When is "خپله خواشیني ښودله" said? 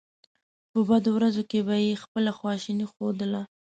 2.03-3.41